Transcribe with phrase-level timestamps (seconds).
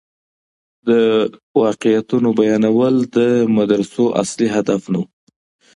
[0.87, 0.89] د
[1.63, 3.17] واقعيتونو بيانول د
[3.57, 5.05] مدرسو اصلي هدف نه و.